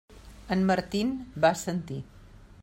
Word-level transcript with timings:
En 0.55 0.63
Martin 0.69 1.11
va 1.45 1.53
assentir. 1.59 2.01